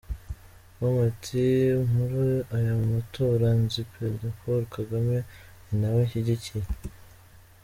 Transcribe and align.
com 0.75 0.95
ati”Muri 1.09 2.25
aya 2.55 2.73
matora 2.89 3.47
nzi 3.63 3.81
Perezida 3.91 4.27
Kagame 4.75 5.15
Paul 5.25 5.25
ni 5.67 5.75
nawe 5.81 5.99
nshyigikiye. 6.05 6.67